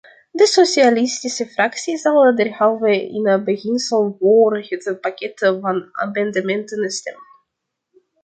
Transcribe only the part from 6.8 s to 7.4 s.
stemmen.